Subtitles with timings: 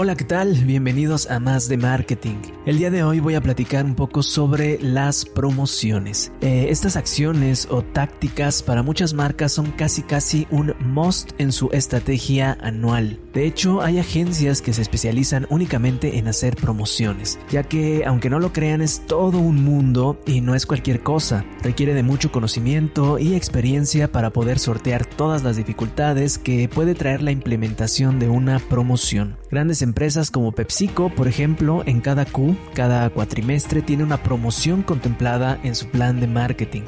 [0.00, 0.54] Hola, ¿qué tal?
[0.64, 2.36] Bienvenidos a Más de Marketing.
[2.66, 6.30] El día de hoy voy a platicar un poco sobre las promociones.
[6.40, 11.70] Eh, estas acciones o tácticas para muchas marcas son casi casi un must en su
[11.72, 13.18] estrategia anual.
[13.34, 18.38] De hecho, hay agencias que se especializan únicamente en hacer promociones, ya que aunque no
[18.38, 21.44] lo crean es todo un mundo y no es cualquier cosa.
[21.64, 27.20] Requiere de mucho conocimiento y experiencia para poder sortear todas las dificultades que puede traer
[27.20, 29.36] la implementación de una promoción.
[29.50, 35.58] Grandes empresas como PepsiCo, por ejemplo, en cada Q, cada cuatrimestre, tiene una promoción contemplada
[35.64, 36.82] en su plan de marketing.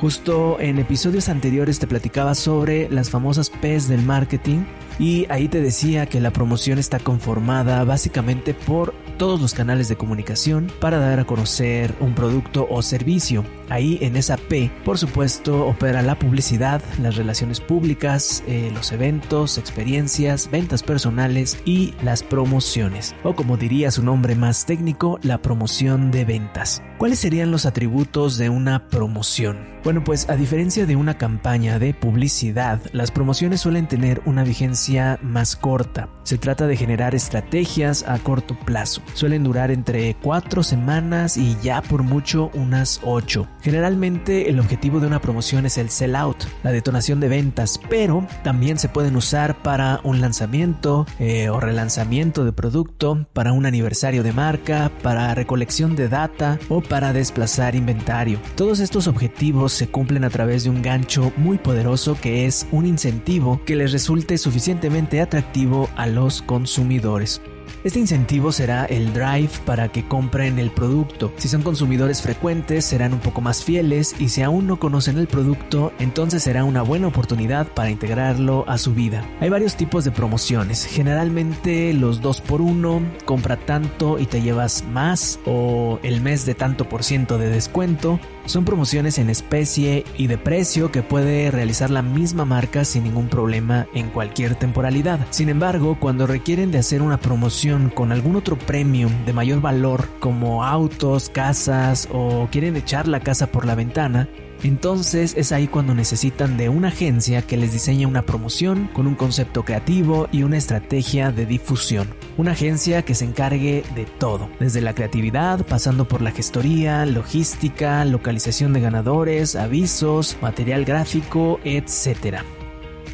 [0.00, 4.60] Justo en episodios anteriores te platicaba sobre las famosas P's del marketing
[4.98, 9.96] y ahí te decía que la promoción está conformada básicamente por todos los canales de
[9.96, 13.44] comunicación para dar a conocer un producto o servicio.
[13.68, 19.58] Ahí en esa P, por supuesto, opera la publicidad, las relaciones públicas, eh, los eventos,
[19.58, 23.14] experiencias, ventas personales y las promociones.
[23.24, 26.82] O como diría su nombre más técnico, la promoción de ventas.
[26.96, 29.78] ¿Cuáles serían los atributos de una promoción?
[29.84, 34.87] Bueno, pues a diferencia de una campaña de publicidad, las promociones suelen tener una vigencia
[35.22, 36.08] más corta.
[36.22, 39.02] Se trata de generar estrategias a corto plazo.
[39.14, 43.46] Suelen durar entre 4 semanas y ya por mucho unas 8.
[43.62, 48.26] Generalmente el objetivo de una promoción es el sell out, la detonación de ventas, pero
[48.44, 54.22] también se pueden usar para un lanzamiento eh, o relanzamiento de producto, para un aniversario
[54.22, 58.38] de marca, para recolección de data o para desplazar inventario.
[58.54, 62.86] Todos estos objetivos se cumplen a través de un gancho muy poderoso que es un
[62.86, 64.38] incentivo que les resulte
[64.78, 67.40] suficientemente atractivo a los consumidores.
[67.84, 71.32] Este incentivo será el drive para que compren el producto.
[71.36, 75.26] Si son consumidores frecuentes, serán un poco más fieles y si aún no conocen el
[75.26, 79.24] producto, entonces será una buena oportunidad para integrarlo a su vida.
[79.40, 80.86] Hay varios tipos de promociones.
[80.86, 86.54] Generalmente los 2 por 1 compra tanto y te llevas más o el mes de
[86.54, 88.18] tanto por ciento de descuento.
[88.46, 93.28] Son promociones en especie y de precio que puede realizar la misma marca sin ningún
[93.28, 95.26] problema en cualquier temporalidad.
[95.30, 97.57] Sin embargo, cuando requieren de hacer una promoción
[97.94, 103.50] con algún otro premium de mayor valor como autos, casas o quieren echar la casa
[103.50, 104.28] por la ventana,
[104.62, 109.14] entonces es ahí cuando necesitan de una agencia que les diseñe una promoción con un
[109.16, 112.08] concepto creativo y una estrategia de difusión.
[112.36, 118.04] Una agencia que se encargue de todo, desde la creatividad, pasando por la gestoría, logística,
[118.04, 122.42] localización de ganadores, avisos, material gráfico, etc.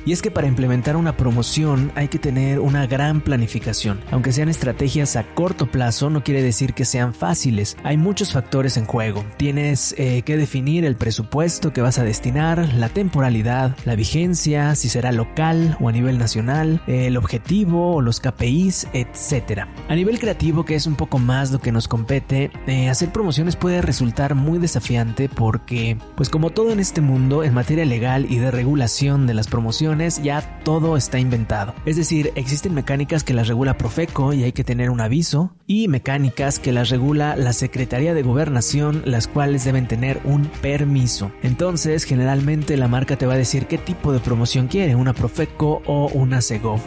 [0.06, 4.00] Y es que para implementar una promoción hay que tener una gran planificación.
[4.10, 7.76] Aunque sean estrategias a corto plazo, no quiere decir que sean fáciles.
[7.84, 9.24] Hay muchos factores en juego.
[9.38, 14.90] Tienes eh, que definir el presupuesto que vas a destinar, la temporalidad, la vigencia, si
[14.90, 19.62] será local o a nivel nacional, el objetivo o los KPIs, etc.
[19.88, 23.56] A nivel creativo, que es un poco más lo que nos compete, eh, hacer promociones
[23.56, 28.36] puede resultar muy desafiante porque, pues como todo en este mundo, en materia legal y
[28.36, 31.74] de regulación de las promociones, ya todo está inventado.
[31.84, 35.88] Es decir, existen mecánicas que las regula Profeco y hay que tener un aviso, y
[35.88, 41.32] mecánicas que las regula la Secretaría de Gobernación, las cuales deben tener un permiso.
[41.42, 45.82] Entonces, generalmente la marca te va a decir qué tipo de promoción quiere, una Profeco
[45.86, 46.80] o una Segov.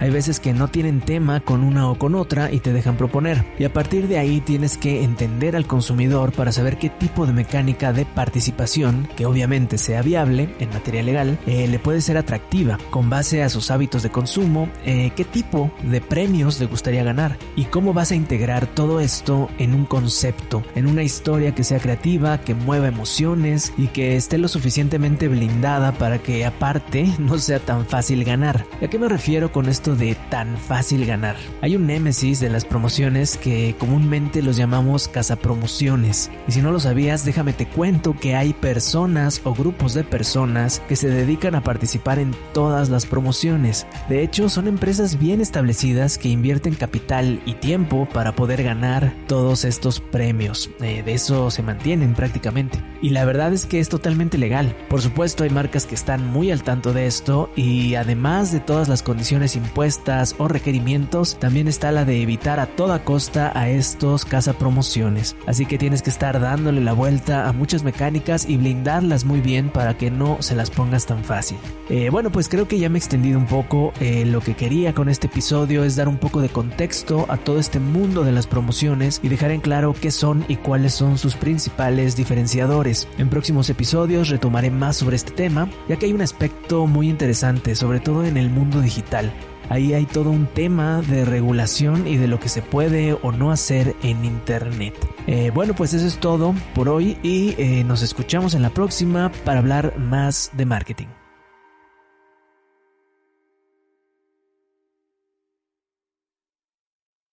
[0.00, 3.44] Hay veces que no tienen tema con una o con otra y te dejan proponer.
[3.58, 7.32] Y a partir de ahí tienes que entender al consumidor para saber qué tipo de
[7.32, 12.78] mecánica de participación, que obviamente sea viable en materia legal, eh, le puede ser atractiva
[12.90, 17.36] con base a sus hábitos de consumo, eh, qué tipo de premios le gustaría ganar
[17.56, 21.80] y cómo vas a integrar todo esto en un concepto, en una historia que sea
[21.80, 27.58] creativa, que mueva emociones y que esté lo suficientemente blindada para que aparte no sea
[27.58, 28.64] tan fácil ganar.
[28.80, 29.87] ¿A qué me refiero con esto?
[29.96, 31.36] De tan fácil ganar.
[31.62, 36.30] Hay un némesis de las promociones que comúnmente los llamamos cazapromociones.
[36.46, 40.80] Y si no lo sabías, déjame te cuento que hay personas o grupos de personas
[40.88, 43.86] que se dedican a participar en todas las promociones.
[44.08, 49.64] De hecho, son empresas bien establecidas que invierten capital y tiempo para poder ganar todos
[49.64, 50.70] estos premios.
[50.80, 52.82] Eh, de eso se mantienen prácticamente.
[53.00, 54.76] Y la verdad es que es totalmente legal.
[54.88, 58.88] Por supuesto, hay marcas que están muy al tanto de esto y además de todas
[58.88, 63.68] las condiciones impuestas respuestas o requerimientos, también está la de evitar a toda costa a
[63.68, 65.36] estos cazapromociones.
[65.46, 69.70] Así que tienes que estar dándole la vuelta a muchas mecánicas y blindarlas muy bien
[69.70, 71.58] para que no se las pongas tan fácil.
[71.90, 73.92] Eh, bueno, pues creo que ya me he extendido un poco.
[74.00, 77.60] Eh, lo que quería con este episodio es dar un poco de contexto a todo
[77.60, 81.36] este mundo de las promociones y dejar en claro qué son y cuáles son sus
[81.36, 83.06] principales diferenciadores.
[83.16, 87.76] En próximos episodios retomaré más sobre este tema, ya que hay un aspecto muy interesante,
[87.76, 89.32] sobre todo en el mundo digital.
[89.68, 93.50] Ahí hay todo un tema de regulación y de lo que se puede o no
[93.52, 94.94] hacer en Internet.
[95.26, 99.60] Eh, bueno, pues eso es todo por hoy y nos escuchamos en la próxima para
[99.60, 101.17] hablar más de marketing.